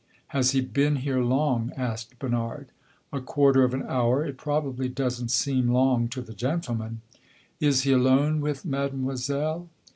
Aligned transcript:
"Has 0.29 0.49
he 0.53 0.61
been 0.61 0.95
here 0.95 1.21
long?" 1.21 1.71
asked 1.77 2.17
Bernard. 2.17 2.69
"A 3.13 3.21
quarter 3.21 3.63
of 3.63 3.71
an 3.75 3.83
hour. 3.83 4.25
It 4.25 4.35
probably 4.35 4.89
does 4.89 5.21
n't 5.23 5.29
seem 5.29 5.67
long 5.67 6.07
to 6.07 6.21
the 6.21 6.33
gentleman!" 6.33 7.01
"Is 7.59 7.83
he 7.83 7.91
alone 7.91 8.41
with 8.41 8.65
Mademoiselle?" 8.65 9.69